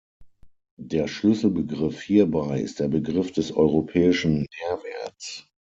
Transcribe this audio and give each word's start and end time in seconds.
Der 0.81 1.07
Schlüsselbegriff 1.07 2.01
hierbei 2.01 2.59
ist 2.59 2.79
der 2.79 2.87
Begriff 2.87 3.31
des 3.33 3.51
europäischen 3.51 4.47
Mehrwerts. 4.59 5.45